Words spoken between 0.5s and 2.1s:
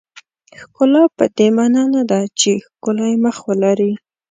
ښکلا پدې معنا نه